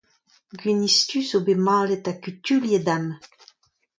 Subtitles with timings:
[0.61, 3.13] Gwinizh-du a zo bet malet ha kutuilhet amañ.